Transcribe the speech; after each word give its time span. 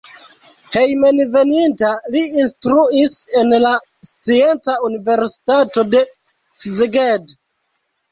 Hejmenveninta 0.75 1.89
li 2.15 2.23
instruis 2.43 3.13
en 3.41 3.53
la 3.65 3.73
Scienca 4.09 4.75
Universitato 4.87 5.85
de 5.93 6.03
Szeged. 6.63 7.37